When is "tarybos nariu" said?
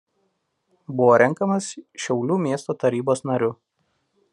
2.87-3.57